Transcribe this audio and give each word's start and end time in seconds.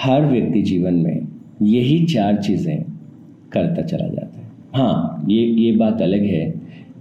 हर 0.00 0.24
व्यक्ति 0.26 0.60
जीवन 0.62 0.94
में 0.94 1.26
यही 1.62 2.04
चार 2.06 2.36
चीज़ें 2.36 2.82
करता 3.52 3.82
चला 3.82 4.06
जाता 4.06 4.38
है। 4.38 4.46
हाँ 4.74 5.24
ये 5.28 5.42
ये 5.42 5.72
बात 5.76 6.02
अलग 6.02 6.22
है 6.24 6.44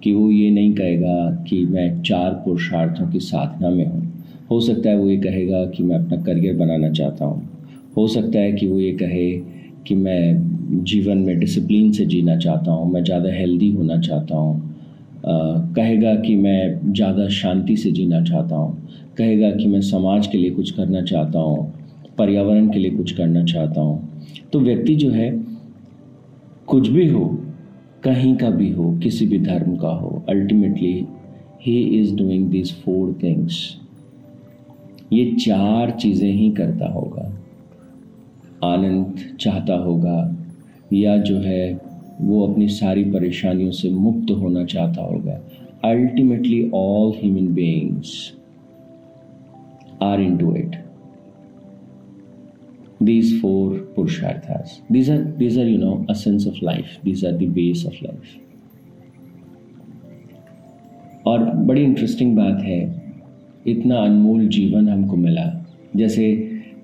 कि 0.04 0.14
वो 0.14 0.30
ये 0.32 0.50
नहीं 0.52 0.74
कहेगा 0.74 1.30
कि 1.50 1.64
मैं 1.66 2.02
चार 2.02 2.32
पुरुषार्थों 2.46 3.08
की 3.08 3.20
साधना 3.20 3.70
में 3.70 3.86
हूँ। 3.86 4.02
हो 4.52 4.60
सकता 4.62 4.90
है 4.90 4.98
वो 4.98 5.10
ये 5.10 5.18
कहेगा 5.18 5.66
कि 5.66 5.84
मैं 5.84 5.96
अपना 5.98 6.22
करियर 6.24 6.56
बनाना 6.56 6.90
चाहता 6.92 7.26
हूँ। 7.26 7.50
हो 7.98 8.08
सकता 8.08 8.40
है 8.40 8.52
कि 8.52 8.68
वो 8.68 8.80
ये 8.80 8.92
कहे 8.94 9.32
कि 9.88 9.96
मैं 9.96 10.84
जीवन 10.84 11.18
में 11.18 11.40
डिसिप्लिन 11.40 11.92
से 11.92 12.06
जीना 12.06 12.38
चाहता 12.38 12.72
हूँ, 12.72 12.92
मैं 12.94 13.04
ज़्यादा 13.04 13.34
हेल्दी 13.34 13.72
होना 13.72 14.00
चाहता 14.02 14.36
हूँ। 14.36 15.74
कहेगा 15.76 16.16
कि 16.16 16.36
मैं 16.36 16.94
ज़्यादा 16.94 17.28
शांति 17.30 17.76
से 17.78 17.92
जीना 17.92 18.24
चाहता 18.24 18.56
हूँ। 18.56 18.88
कहेगा 19.18 19.52
कि 19.52 19.68
मैं 19.68 19.82
समाज 19.82 20.28
के 20.28 20.38
लिए 20.38 20.52
कुछ 20.52 20.72
करना 20.72 21.02
चाहता 21.02 21.40
हूँ। 21.40 21.74
पर्यावरण 22.20 22.70
के 22.70 22.80
लिए 22.80 22.92
कुछ 22.92 23.12
करना 23.12 23.44
चाहता 23.44 23.82
हूँ। 23.82 24.24
तो 24.54 24.60
व्यक्ति 24.60 24.96
जो 24.96 25.12
है, 25.12 25.30
कुछ 26.68 26.88
भी 26.88 27.08
हो, 27.08 27.26
कहीं 28.04 28.36
का 28.36 28.50
भी 28.50 28.70
हो, 28.72 28.92
किसी 29.04 29.28
भी 29.28 29.40
धर्म 29.40 29.76
का 29.76 29.90
हो 29.90 30.24
ultimately 30.30 31.08
he 31.62 31.80
is 32.02 32.16
doing 32.16 32.50
this 32.50 32.74
four 32.82 33.20
things 33.24 33.78
ये 35.14 35.26
चार 35.36 35.92
चीज़ें 35.92 36.32
ही 36.32 36.50
करता 36.52 36.92
होगा। 36.92 37.32
आनंद 38.64 39.38
चाहता 39.40 39.76
होगा, 39.76 40.36
या 40.94 41.18
जो 41.18 41.38
है, 41.38 41.82
वो 42.22 42.48
अपनी 42.48 42.68
सारी 42.68 43.04
परेशानियों 43.04 43.72
से 43.72 43.90
मुक्त 43.90 44.32
होना 44.32 44.66
चाहता 44.66 45.02
होगा। 45.02 45.40
Ultimately 45.86 46.72
all 46.74 47.12
human 47.12 47.48
beings 47.54 48.34
are 50.02 50.22
into 50.38 50.56
it 50.56 50.76
these 53.02 53.42
four 53.42 53.72
purusharthas. 53.96 54.82
These 54.90 55.10
are 55.10 55.24
these 55.24 55.58
are, 55.58 55.68
you 55.68 55.78
know, 55.78 56.06
a 56.10 56.16
sense 56.16 56.46
of 56.46 56.62
life. 56.62 56.98
These 57.04 57.24
are 57.24 57.32
the 57.32 57.48
base 57.48 57.86
of 57.86 57.94
life. 58.02 58.38
और 61.28 61.40
बड़ी 61.40 61.84
इंटरेस्टिंग 61.84 62.36
बात 62.36 62.62
है, 62.62 62.80
इतना 63.68 63.96
अनमोल 63.98 64.48
जीवन 64.48 64.90
हमको 64.90 65.16
मिला 65.16 65.46
जैसे 65.96 66.32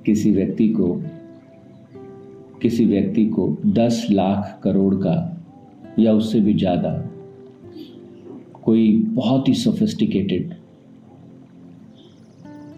किसी 0.05 0.31
व्यक्ति 0.31 0.67
को, 0.69 1.02
किसी 2.61 2.85
व्यक्ति 2.85 3.25
को 3.25 3.57
दस 3.66 4.07
लाख 4.11 4.59
करोड़ 4.63 4.95
का 4.95 5.16
या 6.00 6.13
उससे 6.13 6.39
भी 6.39 6.53
ज़्यादा 6.53 6.91
कोई 8.63 8.91
बहुत 8.97 9.47
ही 9.47 9.53
सोफिस्टिकेटेड 9.53 10.53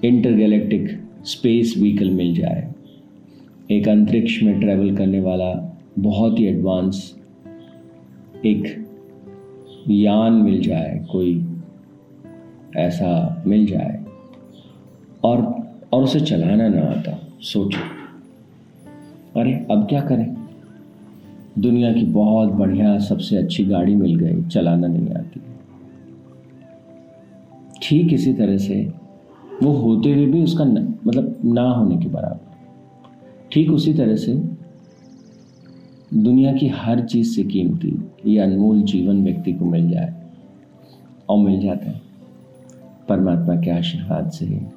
इंटरगैलेक्टिक 0.06 0.90
स्पेस 1.26 1.74
व्हीकल 1.78 2.10
मिल 2.10 2.34
जाए 2.36 2.74
एक 3.72 3.88
अंतरिक्ष 3.88 4.44
में 4.44 4.60
ट्रैवल 4.60 4.96
करने 4.96 5.20
वाला 5.20 5.80
बहुत 6.00 6.40
ही 6.40 6.46
एडवांस 6.46 7.18
एक 8.46 8.88
यान 9.90 10.34
मिल 10.34 10.62
जाए 10.62 11.06
कोई 11.12 11.46
ऐसा 12.78 13.44
मिल 13.48 13.66
जाए। 13.66 14.06
और 15.23 15.68
और 15.94 16.04
उसे 16.04 16.20
चलाना 16.20 16.68
ना 16.68 16.82
आता 16.82 17.28
सोचो। 17.42 17.80
अरे 19.40 19.54
अब 19.72 19.88
क्या 19.90 20.02
करें? 20.02 20.36
दुनिया 21.60 21.94
की 21.94 22.04
बहुत 22.04 22.50
बढ़िया 22.50 23.00
सबसे 23.00 23.38
अच्छी 23.38 23.66
गाड़ी 23.66 23.95
मिल 23.95 24.16
गई 24.16 24.44
चलाना 24.44 24.88
नहीं 24.88 25.10
आती। 25.10 25.40
ठीक 27.82 28.14
इसी 28.14 28.34
तरह 28.34 28.58
से 28.58 28.94
वो 29.64 29.72
होते 29.72 30.14
हुए 30.14 30.26
भी 30.26 30.44
उसका 30.44 30.64
न, 30.64 30.94
मतलब 31.08 31.38
ना 31.45 31.70
होने 31.70 31.98
के 31.98 32.10
बराबर। 32.10 32.57
ठीक 33.52 33.72
उसी 33.72 33.94
तरह 33.94 34.16
से 34.16 34.34
दुनिया 36.14 36.53
की 36.53 36.67
हर 36.67 37.02
चीज़ 37.02 37.36
से 37.36 37.44
कीमती 37.44 37.98
ये 38.26 38.39
अनमोल 38.39 38.82
जीवन 38.82 39.23
व्यक्ति 39.23 39.54
को 39.54 39.66
मिल 39.66 39.92
जाए 39.92 40.23
और 41.30 41.39
मिल 41.39 41.61
जाता 41.61 41.89
है। 41.89 42.02
परमात्मा 43.10 43.55
के 43.55 43.72
आशीर्वाद 43.72 44.32
से 44.32 44.67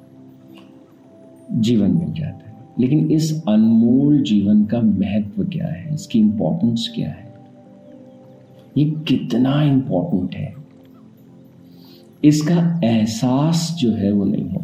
जीवन 1.51 1.91
मिल 1.91 2.13
जाता 2.13 2.49
है। 2.49 2.57
लेकिन 2.79 3.11
इस 3.11 3.43
अनमोल 3.47 4.21
जीवन 4.21 4.65
का 4.65 4.81
महत्व 4.81 5.43
क्या 5.43 5.67
है? 5.67 5.93
इसकी 5.93 6.19
इंपॉर्टेंस 6.19 6.91
क्या 6.95 7.09
है? 7.09 7.33
ये 8.77 8.85
कितना 8.85 9.63
इंपॉर्टेंट 9.63 10.35
है? 10.35 10.55
इसका 12.23 12.81
एहसास 12.83 13.75
जो 13.79 13.91
है 13.91 14.11
वो 14.11 14.25
नहीं 14.25 14.49
हो 14.49 14.63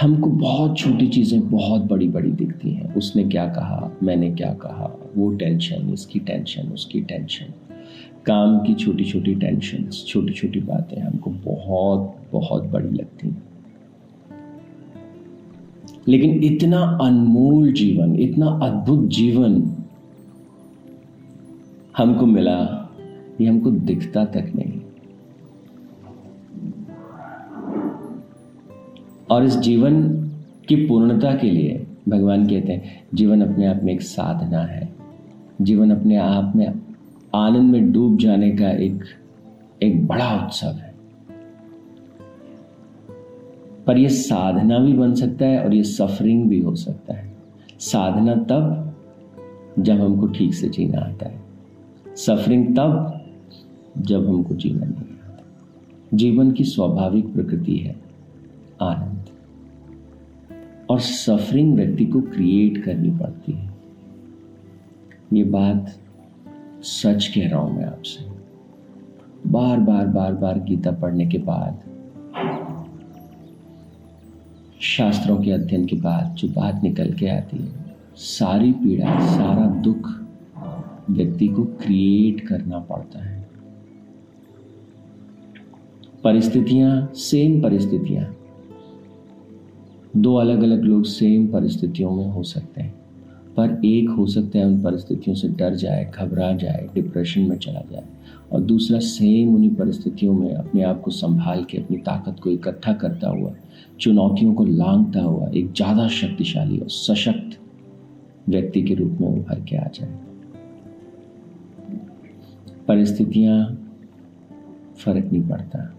हमको 0.00 0.30
बहुत 0.30 0.78
छोटी 0.78 1.08
चीज़ें 1.08 1.50
बहुत 1.50 1.82
बड़ी 1.82 2.08
बड़ी 2.08 2.30
दिखती 2.30 2.70
हैं। 2.70 2.94
उसने 2.94 3.24
क्या 3.24 3.46
कहा? 3.46 3.92
मैंने 4.02 4.30
क्या 4.30 4.52
कहा? 4.52 5.12
वो 5.16 5.30
टेंशन 5.30 5.90
इसकी 5.92 6.18
टेंशन 6.18 6.62
उसकी 6.62 7.00
टेंशन 7.00 7.46
काम 8.26 8.58
की 8.58 8.74
छोटी 8.74 9.04
छोटी 9.04 9.34
टेंशन 9.34 9.84
छोटी 9.84 10.32
छोटी 10.32 10.60
बातें 10.60 11.02
हमको 11.02 11.30
बहुत 11.30 12.16
बहुत 12.32 12.64
बड़ी 12.64 12.90
लगती 12.90 13.28
हैं। 13.28 13.42
लेकिन 16.08 16.44
इतना 16.44 16.98
अनमोल 17.02 17.72
जीवन, 17.72 18.16
इतना 18.16 18.46
अद्भुत 18.46 19.08
जीवन 19.08 19.72
हमको 21.96 22.26
मिला, 22.26 22.90
ये 23.40 23.46
हमको 23.46 23.70
दिखता 23.70 24.24
तक 24.24 24.52
नहीं। 24.56 24.79
और 29.30 29.44
इस 29.44 29.56
जीवन 29.56 30.08
की 30.68 30.76
पूर्णता 30.86 31.34
के 31.34 31.50
लिए 31.50 31.86
भगवान 32.08 32.46
कहते 32.46 32.72
हैं, 32.72 33.04
जीवन 33.14 33.40
अपने 33.40 33.66
आप 33.66 33.80
में 33.82 33.92
एक 33.92 34.02
साधना 34.02 34.62
है। 34.62 34.88
जीवन 35.62 35.90
अपने 35.90 36.16
आप 36.16 36.52
में 36.56 36.66
आनंद 37.34 37.72
में 37.72 37.92
डूब 37.92 38.18
जाने 38.18 38.50
का 38.50 38.70
एक 38.70 39.04
एक 39.82 40.06
बड़ा 40.06 40.44
उत्सव 40.44 40.66
है। 40.66 40.94
पर 43.86 43.98
यह 43.98 44.08
साधना 44.08 44.78
भी 44.78 44.92
बन 44.92 45.14
सकता 45.14 45.46
है 45.46 45.64
और 45.64 45.74
यह 45.74 45.82
सफरिंग 45.82 46.48
भी 46.48 46.58
हो 46.58 46.74
सकता 46.74 47.14
है। 47.14 47.36
साधना 47.78 48.34
तब 48.34 48.86
जब 49.78 50.00
हमको 50.00 50.26
ठीक 50.26 50.54
से 50.54 50.68
जीना 50.68 50.98
आता 50.98 51.28
है। 51.28 51.42
सफरिंग 52.16 52.76
तब 52.76 53.20
जब 53.98 54.28
हमको 54.28 54.54
जीना 54.54 54.80
नहीं 54.80 54.94
आता। 54.94 55.42
जीवन 56.14 56.52
की 56.52 56.64
स्वाभाविक 56.64 57.32
प्रकृति 57.32 57.76
है। 57.76 58.09
आनंद। 58.82 59.24
और 60.90 61.00
सफरिंग 61.00 61.74
व्यक्ति 61.76 62.04
को 62.04 62.20
क्रिएट 62.20 62.84
करनी 62.84 63.10
पड़ती 63.10 63.52
है। 63.52 63.70
ये 65.32 65.44
बात 65.44 65.94
सच 66.82 67.26
कह 67.26 67.48
रहा 67.48 67.60
हूँ 67.60 67.76
मैं 67.76 67.84
आपसे। 67.84 68.28
बार 69.46 69.80
बार 69.80 70.06
बार 70.06 70.32
बार 70.34 70.58
गीता 70.58 70.90
पढ़ने 70.90 71.26
के 71.26 71.38
बाद, 71.38 71.82
शास्त्रों 74.80 75.36
के 75.38 75.50
अध्ययन 75.50 75.86
के 75.86 75.96
बाद 75.96 76.34
जो 76.34 76.48
बात 76.48 76.82
निकल 76.82 77.12
के 77.12 77.28
आती 77.28 77.56
है, 77.56 77.96
सारी 78.16 78.72
पीड़ा, 78.72 79.18
सारा 79.36 79.66
दुख 79.66 80.08
व्यक्ति 81.10 81.48
को 81.48 81.64
क्रिएट 81.64 82.46
करना 82.48 82.78
पड़ता 82.78 83.24
है। 83.24 83.48
परिस्थितियाँ 86.24 87.12
सेम 87.14 87.62
परिस्थितियाँ। 87.62 88.36
दो 90.16 90.34
अलग 90.34 90.62
अलग 90.62 90.84
लोग 90.84 91.04
सेम 91.04 91.46
परिस्थितियों 91.46 92.10
में 92.10 92.26
हो 92.26 92.42
सकते 92.42 92.82
हैं। 92.82 92.94
पर 93.56 93.80
एक 93.84 94.08
हो 94.10 94.26
सकता 94.26 94.58
है 94.58 94.64
उन 94.66 94.82
परिस्थितियों 94.82 95.36
से 95.36 95.48
डर 95.48 95.74
जाए, 95.74 96.04
घबरा 96.14 96.52
जाए 96.52 96.88
डिप्रेशन 96.94 97.40
में 97.40 97.56
चला 97.58 97.80
जाए 97.92 98.04
और 98.52 98.60
दूसरा 98.60 98.98
सेम 98.98 99.54
उन्हीं 99.54 99.74
परिस्थितियों 99.74 100.34
में 100.34 100.54
अपने 100.54 100.82
आप 100.82 101.00
को 101.00 101.10
संभाल 101.10 101.64
के, 101.64 101.78
अपनी 101.78 101.96
ताकत 101.96 102.40
को 102.40 102.50
इकट्ठा 102.50 102.92
करता 102.92 103.28
हुआ, 103.28 103.54
चुनौतियों 104.00 104.54
को 104.54 104.64
लांगता 104.64 105.20
हुआ 105.20 105.48
एक 105.48 105.72
ज़्यादा 105.72 106.08
शक्तिशाली 106.08 106.78
और 106.78 106.88
सशक्त 106.88 107.58
व्यक्ति 108.48 108.82
के 108.82 108.94
रूप 108.94 109.18
में 109.20 109.28
उभर 109.28 109.60
के 109.60 109.76
आ 109.76 109.88
जाए। 109.94 110.18
परिस्थितियाँ 112.88 113.64
फ़र्क 114.98 115.32
नहीं 115.32 115.48
पड़ता। 115.48 115.94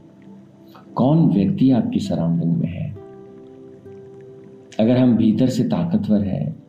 कौन 0.95 1.29
व्यक्ति 1.29 1.71
आपकी 1.71 1.99
सराउंडिंग 1.99 2.57
में 2.57 2.69
है? 2.69 3.00
अगर 4.81 4.97
हम 4.97 5.17
भीतर 5.17 5.49
से 5.49 5.63
ताकतवर 5.63 6.23
हैं, 6.23 6.63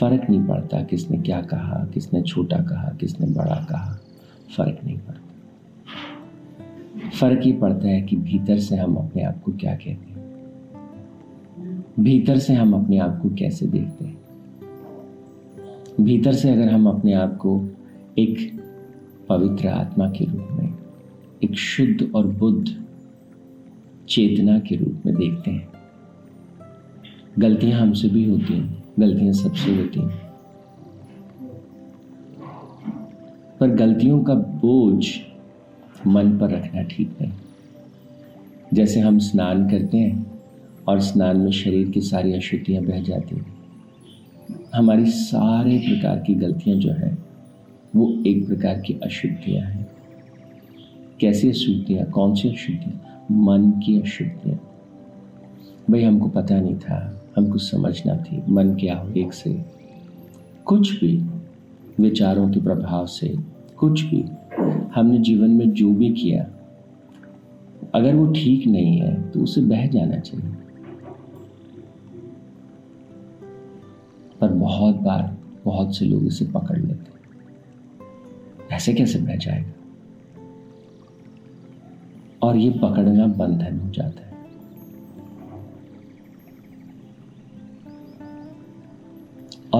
फ़र्क 0.00 0.30
नहीं 0.30 0.46
पड़ता 0.46 0.82
किसने 0.82 1.18
क्या 1.18 1.42
कहा, 1.42 1.88
किसने 1.94 2.22
छोटा 2.22 2.56
कहा, 2.56 2.96
किसने 3.00 3.26
बड़ा 3.26 3.66
कहा, 3.70 4.00
फ़र्क 4.56 4.78
नहीं 4.84 4.98
पड़ता। 4.98 5.20
फ़र्क 7.10 7.40
ही 7.42 7.52
पड़ता 7.52 7.88
है 7.88 8.02
कि 8.02 8.16
भीतर 8.16 8.58
से 8.58 8.76
हम 8.76 8.96
अपने 8.96 9.22
आप 9.22 9.42
को 9.42 9.52
क्या 9.52 9.74
कहते 9.74 9.90
हैं। 9.90 10.10
भीतर 12.00 12.38
से 12.38 12.54
हम 12.54 12.84
अपने 12.84 12.98
आप 12.98 13.20
को 13.22 13.30
कैसे 13.30 13.66
देखते 13.66 14.04
हैं। 14.04 14.20
भीतर 16.00 16.32
से 16.32 16.50
अगर 16.50 16.68
हम 16.68 16.86
अपने 16.86 17.12
आप 17.12 17.36
को 17.36 17.68
एक 18.18 18.60
पवित्र 19.28 19.68
आत्मा 19.68 20.10
के 20.10 20.24
रूप 20.24 20.48
में, 20.50 20.74
एक 21.44 21.54
शुद्ध 21.54 22.12
और 22.14 22.26
बुद्ध 22.26 22.84
चेतना 24.08 24.58
के 24.58 24.76
रूप 24.76 25.02
में 25.06 25.14
देखते 25.14 25.50
हैं 25.50 25.69
गलतियाँ 27.38 27.80
हमसे 27.80 28.08
भी 28.08 28.24
होती 28.24 28.54
हैं, 28.54 28.84
गलतियाँ 29.00 29.32
सबसे 29.32 29.76
होती 29.76 30.00
हैं। 30.00 30.30
पर 33.60 33.68
गलतियों 33.68 34.22
का 34.22 34.34
बोझ 34.34 35.06
मन 36.06 36.38
पर 36.38 36.50
रखना 36.50 36.82
ठीक 36.82 37.16
नहीं 37.20 37.32
जैसे 38.74 39.00
हम 39.00 39.18
स्नान 39.18 39.70
करते 39.70 39.98
हैं 39.98 40.40
और 40.88 41.00
स्नान 41.00 41.36
में 41.36 41.50
शरीर 41.50 41.90
की 41.90 42.00
सारी 42.00 42.32
अशुद्धियाँ 42.32 42.84
बह 42.84 43.02
जाती 43.02 43.36
हैं। 43.36 43.60
हमारी 44.74 45.06
सारे 45.06 45.78
प्रकार 45.78 46.18
की 46.18 46.34
गलतियाँ 46.34 46.78
जो 46.78 46.92
हैं, 46.92 47.18
वो 47.96 48.22
एक 48.26 48.46
प्रकार 48.46 48.80
की 48.80 48.92
अशुद्धियाँ 48.92 49.66
हैं। 49.66 49.90
कैसी 51.20 51.48
अशुद्धियाँ? 51.48 52.06
कौन 52.06 52.34
सी 52.34 52.48
अशुद्धियाँ? 52.48 53.26
मन 53.32 53.70
की 53.70 54.00
अशुद्धियाँ। 54.00 54.60
भाई, 55.90 56.02
हमको 56.02 56.28
पता 56.28 56.60
नहीं 56.60 56.74
था। 56.74 57.19
हमको 57.36 57.58
समझना 57.58 58.16
थी, 58.16 58.42
मन 58.48 58.74
के 58.74 58.88
आवेग 58.88 59.30
से। 59.30 59.64
कुछ 60.64 61.00
भी 61.00 61.24
विचारों 62.00 62.50
के 62.50 62.60
प्रभाव 62.60 63.06
से, 63.06 63.38
कुछ 63.76 64.02
भी 64.02 64.24
हमने 64.94 65.18
जीवन 65.18 65.50
में 65.50 65.70
जो 65.70 65.92
भी 65.92 66.10
किया, 66.10 66.46
अगर 67.94 68.14
वो 68.14 68.26
ठीक 68.26 68.66
नहीं 68.66 68.98
है 69.00 69.30
तो 69.30 69.40
उसे 69.40 69.60
बह 69.60 69.86
जाना 69.86 70.18
चाहिए। 70.18 70.50
पर 74.40 74.48
बहुत 74.48 74.96
बार 74.96 75.36
बहुत 75.64 75.96
से 75.96 76.04
लोग 76.04 76.26
इसे 76.26 76.44
पकड़ 76.44 76.78
लेते 76.78 77.10
ऐसे 78.74 78.94
कैसे 78.94 79.18
बह 79.18 79.36
जाएगा? 79.36 79.72
और 82.42 82.56
ये 82.56 82.70
पकड़ना 82.70 83.26
बंधन 83.26 83.80
हो 83.80 83.90
जाता 83.90 84.26
है। 84.26 84.29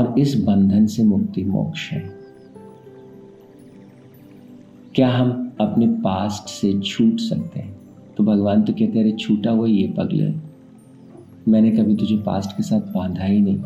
और 0.00 0.18
इस 0.18 0.34
बंधन 0.34 0.86
से 0.86 1.04
मुक्ति 1.04 1.44
मोक्ष 1.44 1.90
है। 1.90 2.10
क्या 4.94 5.10
हम 5.10 5.52
अपने 5.60 5.86
पास्ट 5.86 6.48
से 6.48 6.80
छूट 6.80 7.18
सकते 7.18 7.60
हैं? 7.60 7.76
तो 8.16 8.24
भगवान 8.24 8.62
तो 8.62 8.72
कहते 8.72 9.00
अरे, 9.00 9.12
छूटा 9.12 9.50
हुआ 9.50 9.66
ये 9.66 9.94
पगले 9.96 10.34
मैंने 11.48 11.70
कभी 11.70 11.96
तुझे 11.96 12.16
पास्ट 12.16 12.56
के 12.56 12.62
साथ 12.62 12.80
बांधा 12.80 13.24
ही 13.24 13.40
नहीं। 13.40 13.58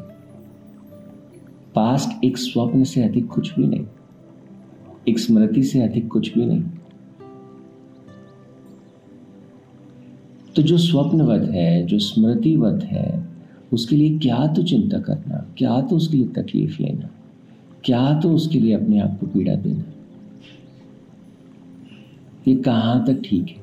पास्ट 1.74 2.24
एक 2.24 2.38
स्वप्न 2.38 2.84
से 2.84 3.02
अधिक 3.02 3.26
कुछ 3.26 3.54
भी 3.54 3.66
नहीं। 3.66 3.86
एक 5.08 5.18
स्मृति 5.18 5.62
से 5.62 5.80
अधिक 5.80 6.08
कुछ 6.08 6.34
भी 6.34 6.46
नहीं। 6.46 6.64
तो 10.56 10.62
जो 10.62 10.78
स्वप्नवत 10.78 11.50
है, 11.50 11.86
जो 11.86 11.98
स्मृतिवत 11.98 12.84
है 12.84 13.33
उसके 13.74 13.96
लिए 13.96 14.18
क्या 14.18 14.46
तो 14.46 14.62
चिंता 14.62 14.98
करना, 14.98 15.54
क्या 15.58 15.80
तो 15.80 15.96
उसके 15.96 16.16
लिए 16.16 16.26
तकलीफ़ 16.26 16.82
लेना, 16.82 17.10
क्या 17.84 18.20
तो 18.20 18.30
उसके 18.30 18.60
लिए 18.60 18.74
अपने 18.74 19.00
आप 19.00 19.18
को 19.20 19.26
पीड़ा 19.26 19.54
देना? 19.54 19.84
ये 22.48 22.54
कहाँ 22.56 23.06
तक 23.06 23.22
ठीक 23.24 23.48
है? 23.48 23.56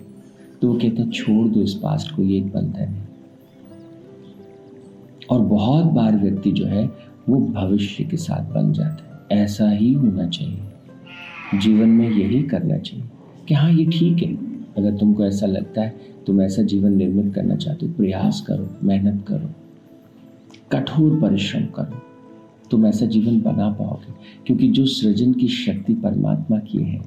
तो 0.62 0.68
वो 0.68 0.74
कहते 0.74 1.02
हैं 1.02 1.10
छोड़ 1.10 1.48
दो 1.48 1.62
इस 1.62 1.74
पास्ट 1.74 2.16
को, 2.16 2.24
ये 2.24 2.38
एक 2.38 2.48
बंधन 2.54 2.80
है। 2.80 3.10
और 5.30 5.42
बहुत 5.42 5.86
बार 5.86 6.18
व्यक्ति 6.18 6.52
जो 6.52 6.66
है, 6.66 6.86
वो 7.30 7.40
भविष्य 7.40 8.04
के 8.04 8.18
साथ 8.18 8.54
बन 8.54 8.74
जाता 8.74 9.28
है। 9.32 9.42
ऐसा 9.42 9.70
ही 9.70 9.94
होना 9.94 10.28
चाहिए। 10.28 10.60
जीवन 11.60 11.90
में 11.90 12.10
यही 12.10 12.44
करना 12.44 12.78
चाहिए 12.78 13.06
कि 13.48 13.54
हाँ 13.54 13.72
ये 13.72 13.86
ठीक 13.86 14.24
है। 14.24 14.36
अगर 14.78 14.98
तुमको 14.98 15.26
ऐसा 15.26 15.46
लगता 15.46 15.82
है, 15.82 15.96
तुम 16.28 16.42
ऐसा 16.42 16.62
जीवन 16.62 16.94
निर्मित 16.94 17.34
करना 17.34 17.56
चाहते 17.56 17.86
हो, 17.86 17.94
प्रयास 17.94 18.42
करो, 18.42 18.70
मेहनत 18.84 19.26
करो। 19.28 19.61
कठोर 20.74 21.20
परिश्रम 21.20 21.64
करो। 21.76 22.02
तुम 22.72 22.86
ऐसा 22.86 23.06
जीवन 23.06 23.40
बना 23.42 23.70
पाओगे, 23.70 24.14
क्योंकि 24.46 24.68
जो 24.68 24.86
सृजन 24.86 25.34
की 25.34 25.48
शक्ति 25.48 25.94
परमात्मा 25.94 26.58
की 26.60 26.78
है, 26.78 27.02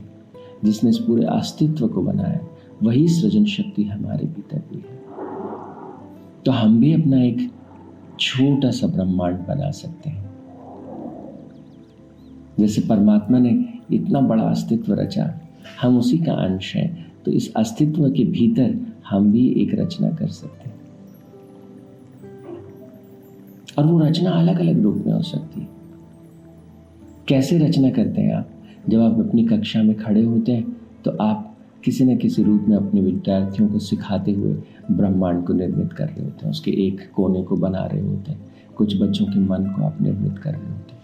जिसने 0.64 0.90
इस 0.90 0.98
पूरे 0.98 1.24
अस्तित्व 1.24 1.86
को 1.88 2.02
बनाया, 2.02 2.40
वही 2.82 3.06
सृजन 3.08 3.44
शक्ति 3.44 3.84
हमारे 3.84 4.26
भीतर 4.26 4.62
भी 4.72 4.78
है। 4.78 4.98
तो 6.44 6.52
हम 6.52 6.80
भी 6.80 6.92
अपना 6.92 7.22
एक 7.22 7.50
छोटा 8.20 8.70
सा 8.70 8.86
ब्रह्मांड 8.86 9.38
बना 9.38 9.70
सकते 9.70 10.10
हैं। 10.10 10.30
जैसे 12.58 12.80
परमात्मा 12.80 13.38
ने 13.38 13.52
इतना 13.92 14.20
बड़ा 14.20 14.42
अस्तित्व 14.42 14.94
रचा, 14.94 15.40
हम 15.82 15.98
उसी 15.98 16.18
का 16.18 16.32
अंश 16.32 16.74
हैं 16.76 17.12
तो 17.24 17.30
इस 17.30 17.52
अस्तित्व 17.54 18.10
के 18.10 18.24
भीतर 18.24 18.74
हम 19.08 19.32
भी 19.32 19.48
एक 19.62 19.74
रचना 19.74 20.10
कर 20.10 20.28
सकते 20.28 20.63
हैं। 20.63 20.63
और 23.78 23.86
वो 23.86 23.98
रचना 24.00 24.30
अलग 24.30 24.60
अलग 24.60 24.82
रूप 24.82 25.02
में 25.06 25.12
हो 25.12 25.22
सकती 25.22 25.60
है। 25.60 25.68
कैसे 27.28 27.58
रचना 27.58 27.90
करते 27.90 28.20
हैं 28.20 28.34
आप? 28.34 28.48
जब 28.88 29.00
आप 29.00 29.18
अपनी 29.20 29.44
कक्षा 29.44 29.82
में 29.82 29.94
खड़े 29.96 30.22
होते 30.24 30.52
हैं 30.52 30.76
तो 31.04 31.10
आप 31.20 31.50
किसी 31.84 32.04
न 32.04 32.16
किसी 32.16 32.42
रूप 32.42 32.64
में 32.68 32.76
अपने 32.76 33.00
विद्यार्थियों 33.00 33.68
को 33.68 33.78
सिखाते 33.78 34.32
हुए 34.32 34.52
ब्रह्मांड 34.90 35.44
को 35.46 35.52
निर्मित 35.52 35.92
कर 35.92 36.06
रहे 36.06 36.24
होते 36.24 36.44
हैं, 36.44 36.50
उसके 36.50 36.70
एक 36.86 37.00
कोने 37.16 37.42
को 37.42 37.56
बना 37.56 37.84
रहे 37.84 38.00
होते 38.00 38.32
हैं, 38.32 38.40
कुछ 38.76 39.00
बच्चों 39.02 39.26
के 39.26 39.40
मन 39.40 39.66
को 39.66 39.82
आप 39.82 40.00
निर्मित 40.02 40.38
कर 40.38 40.50
रहे 40.50 40.60
होते 40.60 40.92
हैं। 40.92 41.02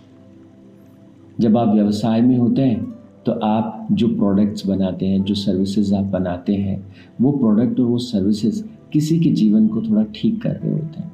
जब 1.40 1.56
आप 1.56 1.74
व्यवसाय 1.74 2.20
में 2.20 2.36
होते 2.38 2.62
हैं 2.62 2.84
तो 3.26 3.32
आप 3.32 3.88
जो 3.92 4.08
प्रोडक्ट्स 4.08 4.66
बनाते 4.66 5.06
हैं, 5.06 5.22
जो 5.24 5.34
सर्विसेज़ 5.34 5.94
आप 5.94 6.04
बनाते 6.04 6.54
हैं, 6.54 6.82
वो 7.20 7.32
प्रोडक्ट 7.32 7.80
और 7.80 7.86
वो 7.86 7.98
सर्विसेज़ 7.98 8.62
किसी 8.92 9.18
के 9.20 9.30
जीवन 9.30 9.66
को 9.68 9.82
थोड़ा 9.82 10.04
ठीक 10.14 10.42
कर 10.42 10.52
रहे 10.52 10.72
होते 10.72 11.00
हैं। 11.00 11.12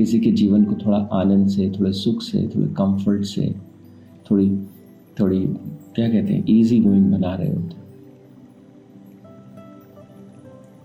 किसी 0.00 0.20
के 0.20 0.30
जीवन 0.30 0.64
को 0.64 0.74
थोड़ा 0.74 0.98
आनंद 1.12 1.48
से, 1.48 1.70
थोड़े 1.70 1.92
सुख 1.92 2.22
से, 2.22 2.48
थोड़े 2.48 2.66
कंफर्ट 2.66 3.24
से, 3.24 3.54
थोड़ी 4.30 4.56
थोड़ी, 5.20 5.46
क्या 5.94 6.08
कहते 6.08 6.34
हैं 6.34 6.44
इजी 6.48 6.80
गोइंग 6.80 7.12
बना 7.12 7.34
रहे 7.34 7.48
होते 7.48 7.80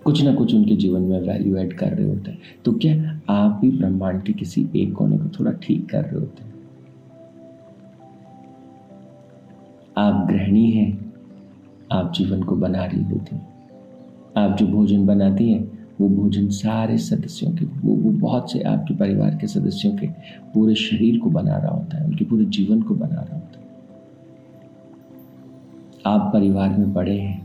कुछ 0.04 0.24
ना 0.24 0.36
कुछ 0.36 0.56
उनके 0.56 0.76
जीवन 0.76 1.02
में 1.02 1.22
वैल्यू 1.22 1.56
ऐड 1.58 1.74
कर 1.74 1.88
रहे 1.88 2.10
होते 2.10 2.32
हैं। 2.32 2.40
तो 2.66 2.72
क्या 2.72 3.22
आप 3.30 3.60
भी 3.62 3.72
ब्रह्मांड 3.72 4.24
के 4.24 4.34
किसी 4.34 4.68
एक 4.76 4.94
कोने 4.94 5.18
को 5.18 5.30
थोड़ा 5.30 5.52
ठीक 5.52 5.90
कर 5.90 6.04
रहे 6.04 6.16
होते 6.16 6.44
हैं? 6.44 6.54
आप 9.98 10.28
गृहिणी 10.28 10.72
हैं, 10.72 11.14
आप 11.92 12.14
जीवन 12.14 12.44
को 12.44 12.56
बना 12.56 12.86
रही 12.86 13.04
होती 13.04 13.36
हैं। 13.36 13.48
आप 14.38 14.58
जो 14.58 14.68
भोजन 14.68 15.06
बनाती 15.06 15.52
हैं 15.52 15.75
वो 16.02 16.08
भोजन 16.10 16.48
सारे 16.50 16.98
सदस्यों 16.98 17.52
के, 17.52 17.66
वो 17.66 17.96
वो 17.96 18.12
बहुत 18.12 18.52
से 18.52 18.62
आपके 18.64 18.94
परिवार 18.96 19.36
के 19.36 19.48
सदस्यों 19.48 19.96
के 19.98 20.08
पूरे 20.54 20.76
शरीर 20.76 21.20
को 21.20 21.30
बना 21.30 21.58
रहा 21.58 21.72
होता 21.72 21.98
है, 21.98 22.06
उनके 22.06 22.26
पूरे 22.26 22.46
जीवन 22.48 22.82
को 22.82 22.96
बना 22.96 23.16
रहा 23.16 23.36
होता 23.36 23.60
है। 23.60 23.66
आप 26.06 26.30
परिवार 26.34 26.78
में 26.78 26.94
बड़े 26.94 27.18
हैं, 27.18 27.40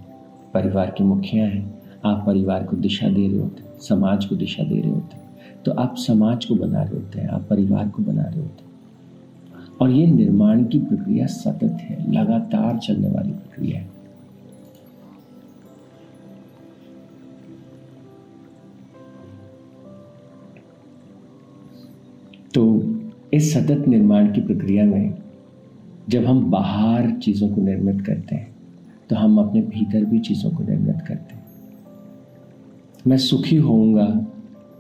परिवार 0.55 0.95
के 0.99 1.05
मुखिया 1.05 1.47
हैं, 1.47 1.81
आप 2.05 2.23
परिवार 2.27 2.65
को 2.65 2.77
दिशा 2.77 3.09
दे 3.09 3.29
रहे 3.29 3.39
होते 3.39 3.63
हैं, 3.63 3.79
समाज 3.81 4.25
को 4.25 4.37
दिशा 4.37 4.63
दे 4.63 4.81
रहे 4.81 4.91
होते 4.91 5.17
हैं 5.17 5.29
तो 5.65 5.73
आप 5.73 5.95
समाज 5.99 6.45
को 6.45 6.55
बना 6.55 6.83
रहे 6.83 6.95
होते 6.95 7.21
हैं, 7.21 7.29
आप 7.29 7.47
परिवार 7.51 7.89
को 7.89 8.03
बना 8.03 8.23
रहे 8.23 8.41
होते 8.41 8.65
हैं। 8.65 8.69
और 9.81 9.91
ये 9.91 10.07
निर्माण 10.07 10.65
की 10.65 10.79
प्रक्रिया 10.79 11.27
सतत 11.27 11.77
है, 11.81 12.13
लगातार 12.13 12.79
चलने 12.79 13.09
वाली 13.09 13.31
प्रक्रिया 13.31 13.81
है। 13.81 13.90
तो 22.55 22.63
इस 23.35 23.53
सतत 23.55 23.85
निर्माण 23.89 24.33
की 24.33 24.41
प्रक्रिया 24.41 24.85
में 24.85 25.15
जब 26.09 26.25
हम 26.25 26.51
बाहर 26.51 27.11
चीज़ों 27.11 27.49
को 27.49 27.63
निर्मित 27.63 28.01
करते 28.07 28.35
हैं 28.35 28.55
तो 29.11 29.17
हम 29.17 29.39
अपने 29.39 29.61
भीतर 29.61 30.05
भी 30.05 30.19
चीज़ों 30.19 30.51
को 30.51 30.63
निर्मित 30.63 31.01
करते 31.09 31.35
हैं। 31.35 31.43
मैं 33.07 33.17
सुखी 33.17 33.57
होऊँगा 33.57 34.27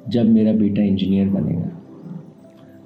जब 0.08 0.28
मेरा 0.28 0.52
बेटा 0.52 0.82
इंजीनियर 0.82 1.28
बनेगा। 1.28 1.70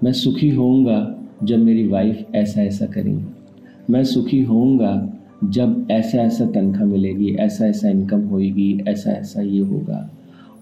मैं 0.04 0.12
सुखी 0.12 0.50
होऊँगा 0.50 0.98
जब 1.42 1.58
मेरी 1.58 1.86
वाइफ 1.88 2.34
ऐसा 2.34 2.62
ऐसा 2.62 2.86
करेंगी। 2.86 3.24
मैं 3.90 4.04
सुखी 4.04 4.42
होऊँगा 4.42 4.92
जब 5.44 5.86
ऐसा 5.90 6.18
ऐसा 6.18 6.46
तनख्वाह 6.46 6.84
मिलेगी 6.84 7.34
ऐसा 7.34 7.66
ऐसा 7.66 7.88
इनकम 7.88 8.20
होएगी 8.20 8.84
ऐसा 8.88 9.10
ऐसा 9.10 9.42
ये 9.42 9.60
होगा। 9.60 10.10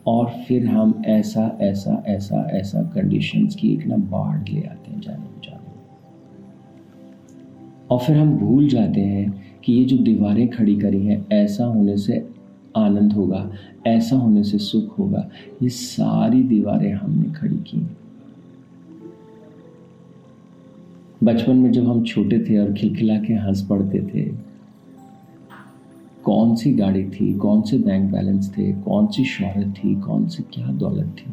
और 0.06 0.30
फिर 0.48 0.66
हम 0.66 1.02
ऐसा 1.06 1.58
ऐसा 1.60 2.02
ऐसा 2.06 2.48
ऐसा 2.50 2.82
कंडीशंस 2.82 3.54
की 3.54 3.72
एक 3.72 3.86
ना 3.86 3.96
बाढ़ 3.96 4.48
ले 4.48 4.62
आते 4.62 4.90
हैं, 4.90 5.00
जाने 5.00 5.40
जाने 5.44 5.70
और 7.90 7.98
फिर 7.98 8.16
हम 8.16 8.36
भूल 8.38 8.68
जाते 8.68 9.00
हैं 9.00 9.44
कि 9.64 9.72
ये 9.72 9.84
जो 9.84 9.96
दीवारें 9.96 10.48
खड़ी 10.48 10.76
करी 10.76 11.06
हैं, 11.06 11.26
ऐसा 11.32 11.64
होने 11.64 11.96
से 11.96 12.28
आनंद 12.76 13.12
होगा, 13.12 13.50
ऐसा 13.86 14.16
होने 14.16 14.44
से 14.44 14.58
सुख 14.58 14.98
होगा, 14.98 15.28
ये 15.62 15.68
सारी 15.68 16.42
दीवारें 16.42 16.92
हमने 16.92 17.32
खड़ी 17.32 17.56
की 17.56 17.86
बचपन 21.24 21.56
में 21.56 21.72
जब 21.72 21.88
हम 21.88 22.02
छोटे 22.04 22.38
थे 22.38 22.58
और 22.58 22.72
खिलखिला 22.72 23.16
के 23.16 23.34
हंस 23.34 23.66
पड़ते 23.66 23.98
थे 23.98 24.51
कौन 26.24 26.54
सी 26.56 26.72
गाड़ी 26.72 27.04
थी 27.04 27.34
कौन 27.34 27.62
से 27.62 27.78
बैंक 27.78 28.12
बैलेंस 28.12 28.54
थे 28.58 28.72
कौन 28.72 29.06
सी 29.06 29.24
शोहरत 29.24 29.74
थी 29.78 29.94
कौन 30.00 30.26
सी 30.28 30.42
क्या 30.42 30.66
दौलत 30.66 31.16
थी? 31.18 31.30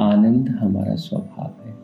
आनंद 0.00 0.48
हमारा 0.48 0.94
स्वभाव 0.94 1.54
है। 1.66 1.74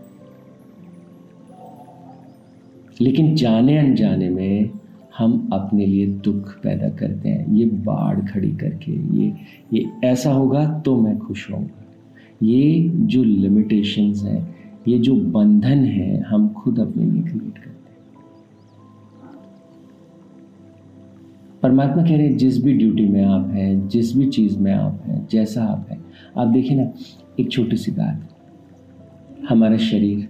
लेकिन 3.00 3.34
जाने 3.36 3.78
अनजाने 3.78 4.30
में 4.30 4.70
हम 5.18 5.50
अपने 5.52 5.86
लिए 5.86 6.06
दुख 6.06 6.60
पैदा 6.62 6.88
करते 6.88 7.28
हैं। 7.28 7.54
ये 7.54 7.64
बाढ़ 7.64 8.20
खड़ी 8.28 8.50
करके, 8.50 8.92
ये 8.92 9.34
ये 9.72 9.90
ऐसा 10.04 10.32
होगा 10.32 10.78
तो 10.78 10.96
मैं 10.96 11.18
खुश 11.18 11.50
होऊँगा। 11.50 11.84
ये 12.42 12.88
जो 12.88 13.22
लिमिटेशंस 13.22 14.22
हैं, 14.22 14.56
ये 14.88 14.98
जो 14.98 15.16
बंधन 15.16 15.84
है, 15.84 16.20
हम 16.20 16.48
खुद 16.48 16.80
अपने 16.80 17.04
लिए 17.04 17.22
क्रिएट 17.22 17.58
करते 17.58 17.68
हैं। 17.68 17.73
परमात्मा 21.64 22.02
कह 22.02 22.16
रहे 22.16 22.28
हैं, 22.28 22.36
जिस 22.36 22.64
भी 22.64 22.72
ड्यूटी 22.72 23.08
में 23.08 23.24
आप 23.24 23.50
हैं, 23.50 23.88
जिस 23.88 24.16
भी 24.16 24.26
चीज़ 24.26 24.58
में 24.58 24.72
आप 24.72 25.02
हैं, 25.06 25.28
जैसा 25.30 25.64
आप 25.64 25.86
हैं, 25.90 26.04
आप 26.38 26.48
देखिए 26.48 26.76
ना, 26.76 26.92
एक 27.40 27.50
छोटी 27.50 27.76
सी 27.76 27.90
बात, 27.90 28.28
हमारा 29.48 29.76
शरीर, 29.76 30.28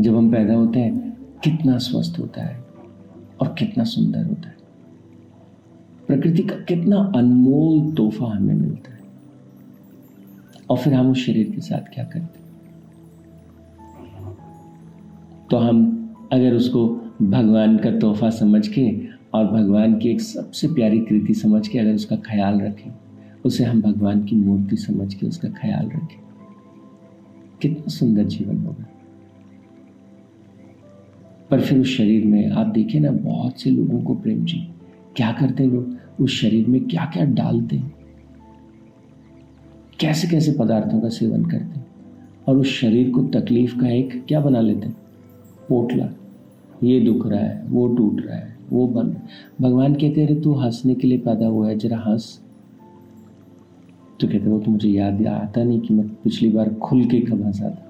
जब 0.00 0.16
हम 0.16 0.32
पैदा 0.32 0.54
होते 0.54 0.78
हैं, 0.78 1.16
कितना 1.44 1.78
स्वस्थ 1.78 2.20
होता 2.20 2.42
है 2.42 2.64
और 3.40 3.54
कितना 3.58 3.84
सुंदर 3.84 4.24
होता 4.24 4.48
है। 4.48 4.56
प्रकृति 6.06 6.42
का 6.42 6.54
कितना 6.54 7.12
अनमोल 7.16 7.92
तोहफा 7.92 8.26
हमें 8.26 8.54
मिलता 8.54 8.92
है। 8.92 9.00
और 10.70 10.78
फिर 10.78 10.94
हम 10.94 11.10
उस 11.10 11.26
शरीर 11.26 11.50
के 11.50 11.60
साथ 11.60 11.94
क्या 11.94 12.04
करते 12.04 12.40
तो 15.50 15.56
हम 15.56 16.04
अगर 16.32 16.54
उसको 16.54 16.88
भगवान 17.22 17.76
का 17.76 17.98
तोहफा 17.98 18.30
समझ 18.30 18.68
के 18.68 19.13
और 19.34 19.46
भगवान 19.46 19.98
की 19.98 20.08
एक 20.08 20.20
सबसे 20.20 20.68
प्यारी 20.68 20.98
कृति 20.98 21.34
समझ 21.34 21.68
के 21.68 21.78
अगर 21.78 21.94
उसका 21.94 22.16
ख्याल 22.16 22.60
रखें, 22.60 22.90
उसे 23.44 23.64
हम 23.64 23.82
भगवान 23.82 24.24
की 24.24 24.36
मूर्ति 24.36 24.76
समझ 24.76 25.14
के 25.14 25.26
उसका 25.26 25.48
ख्याल 25.48 25.86
रखें। 25.86 26.20
कितना 27.62 27.88
सुंदर 27.88 28.24
जीवन 28.24 28.56
होगा। 28.56 28.86
पर 31.50 31.60
फिर 31.60 31.80
उस 31.80 31.86
शरीर 31.86 32.26
में, 32.26 32.50
आप 32.50 32.66
देखिए 32.66 33.00
ना, 33.00 33.10
बहुत 33.10 33.60
से 33.60 33.70
लोगों 33.70 34.02
को 34.02 34.14
प्रेम 34.14 34.44
जी, 34.44 34.68
क्या 35.16 35.32
करते 35.32 35.64
हैं 35.64 35.70
लोग? 35.70 35.96
उस 36.20 36.30
शरीर 36.30 36.66
में 36.66 36.84
क्या 36.84 37.04
क्या 37.04 37.24
डालते 37.24 37.76
हैं? 37.76 37.94
कैसे 40.00 40.28
कैसे 40.28 40.52
पदार्थों 40.52 41.00
का 41.00 41.08
सेवन 41.08 41.44
करते 41.44 41.64
हैं? 41.64 41.86
और 42.48 42.56
उस 42.56 42.66
शरीर 42.66 43.10
को 43.10 43.22
तकलीफ़ 43.22 43.80
का 43.80 43.88
एक, 43.88 44.24
क्या 44.28 44.40
बना 44.40 44.60
लेते 44.60 44.86
हैं? 44.86 44.96
पोटला। 45.68 46.08
ये 46.84 47.00
दुख 47.00 47.26
रहा 47.26 47.40
है, 47.40 47.62
वो 47.66 47.88
टूट 47.88 48.26
रहा 48.26 48.36
है। 48.36 48.53
वो 48.72 48.86
बन 48.86 49.16
भगवान 49.60 49.94
कहते 49.94 50.26
रहे 50.26 50.40
तू 50.40 50.52
हंसने 50.52 50.94
के 50.94 51.08
लिए 51.08 51.18
पैदा 51.18 51.46
हुआ 51.46 51.68
है, 51.68 51.78
जरा 51.78 51.98
हंस। 51.98 52.40
तो 54.20 54.28
कहते, 54.28 54.50
वो 54.50 54.58
तो 54.58 54.70
मुझे 54.70 54.88
याद 54.88 55.26
आता 55.26 55.64
नहीं 55.64 55.80
कि 55.80 55.94
मैं 55.94 56.08
पिछली 56.08 56.50
बार 56.50 56.74
खुल 56.74 57.04
के 57.04 57.20
कब 57.20 57.42
हंसा 57.42 57.70
था। 57.70 57.80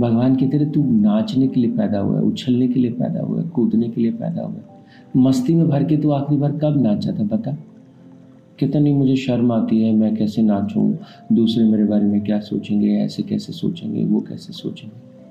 भगवान 0.00 0.36
की 0.36 0.46
तरह 0.46 0.70
तू 0.70 0.84
नाचने 0.84 1.48
के 1.48 1.60
लिए 1.60 1.70
पैदा 1.70 1.98
हुआ 1.98 2.16
है, 2.16 2.22
उछलने 2.22 2.68
के 2.68 2.80
लिए 2.80 2.90
पैदा 2.90 3.20
हुआ 3.20 3.42
है, 3.42 3.48
कूदने 3.48 3.88
के 3.88 4.00
लिए 4.00 4.12
पैदा 4.12 4.42
हुआ 4.42 4.54
है। 4.54 4.64
मस्ती 5.16 5.54
में 5.54 5.68
भर 5.68 5.84
के 5.84 5.96
तू 5.96 6.10
आखिरी 6.10 6.40
बार 6.40 6.52
कब 6.52 6.82
नाचा 6.82 7.12
था 7.12 7.22
बता 7.22 7.56
कहता, 8.60 8.78
नहीं, 8.78 8.94
मुझे 8.94 9.16
शर्म 9.16 9.52
आती 9.52 9.82
है, 9.82 9.94
मैं 9.94 10.16
कैसे 10.16 10.42
नाचूं? 10.42 10.94
दूसरे 11.32 11.64
मेरे 11.64 11.84
बारे 11.84 12.04
में 12.04 12.20
क्या 12.20 12.40
सोचेंगे? 12.40 12.96
ऐसे 12.98 13.22
कैसे 13.22 13.52
सोचेंगे? 13.52 14.04
वो 14.04 14.20
कैसे 14.20 14.52
सोचेंगे? 14.52 15.23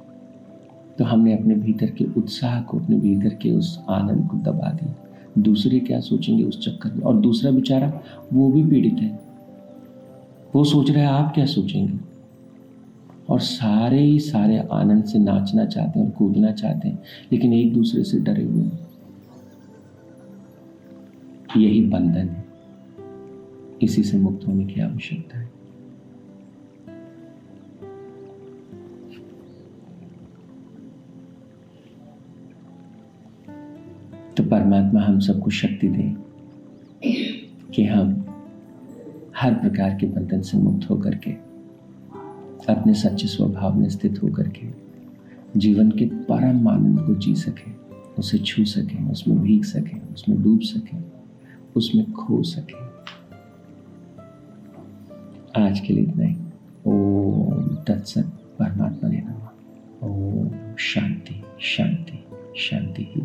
तो 0.97 1.03
हमने 1.03 1.37
अपने 1.37 1.55
भीतर 1.55 1.89
के 1.89 2.05
उत्साह 2.05 2.61
को, 2.61 2.79
अपने 2.79 2.95
भीतर 2.95 3.33
के 3.35 3.51
उस 3.51 3.83
आनंद 3.89 4.27
को 4.27 4.37
दबा 4.37 4.71
दिया। 4.71 4.95
दूसरे 5.37 5.79
क्या 5.79 5.99
सोचेंगे 5.99 6.43
उस 6.43 6.65
चक्कर 6.65 6.93
में? 6.93 7.01
और 7.01 7.17
दूसरा 7.17 7.51
बेचारा, 7.51 8.01
वो 8.33 8.51
भी 8.51 8.63
पीड़ित 8.63 8.93
है। 8.93 9.19
वो 10.55 10.63
सोच 10.63 10.91
रहा 10.91 11.01
है, 11.01 11.07
आप 11.07 11.33
क्या 11.33 11.45
सोचेंगे? 11.45 11.93
और 13.29 13.39
सारे 13.39 14.01
ही 14.01 14.19
सारे 14.19 14.59
आनंद 14.59 15.03
से 15.03 15.19
नाचना 15.19 15.65
चाहते 15.65 15.99
हैं 15.99 16.05
और 16.05 16.11
कूदना 16.11 16.51
चाहते 16.51 16.87
हैं, 16.87 17.03
लेकिन 17.31 17.53
एक 17.53 17.73
दूसरे 17.73 18.03
से 18.03 18.19
डरे 18.19 18.43
हुए 18.43 18.63
हैं। 18.63 18.79
यही 21.57 21.81
बंधन 21.81 22.29
है। 22.29 22.45
इसी 23.81 24.03
से 24.03 24.17
मुक्त 24.17 24.47
होने 24.47 24.65
की 24.65 24.81
आवश्यकता 24.81 25.39
है। 25.39 25.52
परमात्मा 34.53 35.01
हम 35.01 35.19
सबको 35.19 35.49
शक्ति 35.49 35.87
दे 35.87 36.15
कि 37.75 37.85
हम 37.85 38.25
हर 39.37 39.53
प्रकार 39.53 39.89
के 39.89 40.05
बंधन 40.05 40.41
से 40.41 40.57
मुक्त 40.57 40.89
होकर 40.89 41.15
के, 41.15 41.31
अपने 42.73 42.93
सच्चे 42.93 43.27
स्वभाव 43.27 43.79
में 43.79 43.89
स्थित 43.89 44.23
होकर 44.23 44.47
के, 44.47 44.67
जीवन 45.59 45.91
के 45.91 46.05
परम 46.05 46.67
आनंद 46.67 46.99
को 46.99 47.15
जी 47.15 47.35
सके, 47.35 47.71
उसे 48.19 48.37
छू 48.37 48.65
सके, 48.65 49.11
उसमें 49.11 49.39
भीग 49.39 49.63
सके, 49.63 50.13
उसमें 50.13 50.43
डूब 50.43 50.59
सके, 50.61 50.97
उसमें 51.75 52.11
खो 52.11 52.43
सके। 52.43 52.83
आज 55.61 55.79
के 55.79 55.93
लिए 55.93 56.03
इतना 56.03 56.25
ही। 56.25 56.37
ओम 56.85 57.75
तत्सत 57.87 58.25
परमात्मा 58.59 59.09
ने 59.09 59.23
नमः। 59.27 60.07
ओम 60.07 60.75
शांति 60.75 61.43
शांति 61.59 62.25
शांति 62.57 63.07
ही। 63.11 63.23